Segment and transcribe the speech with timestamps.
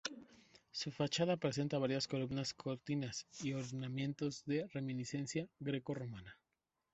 [0.71, 6.39] Su fachada presenta varias columnas corintias y ornamentos de reminiscencia greco-romana.